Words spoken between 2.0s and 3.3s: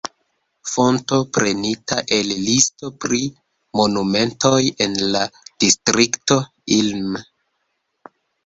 el listo pri